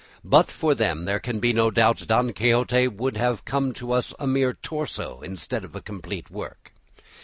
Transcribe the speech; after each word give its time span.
But 0.25 0.49
for 0.49 0.73
them, 0.73 1.05
there 1.05 1.19
can 1.19 1.39
be 1.39 1.53
no 1.53 1.69
doubt, 1.69 2.07
"Don 2.07 2.33
Quixote" 2.33 2.87
would 2.87 3.17
have 3.17 3.45
come 3.45 3.71
to 3.73 3.91
us 3.91 4.15
a 4.17 4.25
mere 4.25 4.53
torso 4.55 5.19
instead 5.21 5.63
of 5.63 5.75
a 5.75 5.81
complete 5.81 6.31
work. 6.31 6.73